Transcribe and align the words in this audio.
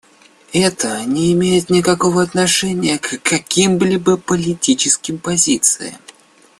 Это 0.53 1.05
не 1.05 1.31
имеет 1.33 1.69
никакого 1.69 2.23
отношения 2.23 2.97
к 2.97 3.21
какими-либо 3.21 4.17
политическим 4.17 5.19
позициям. 5.19 5.93